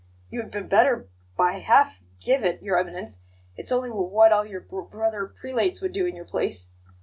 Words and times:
You 0.31 0.41
had 0.41 0.49
b 0.49 0.61
better 0.61 1.07
by 1.37 1.59
half 1.59 1.99
g 1.99 2.05
give 2.21 2.43
it, 2.43 2.63
Your 2.63 2.75
Eminence; 2.79 3.19
it's 3.55 3.71
only 3.71 3.89
w 3.89 4.03
what 4.07 4.31
all 4.31 4.43
your 4.47 4.61
b 4.61 4.79
brother 4.89 5.27
prelates 5.27 5.79
would 5.79 5.91
do 5.91 6.07
in 6.07 6.15
your 6.15 6.25
place. 6.25 6.69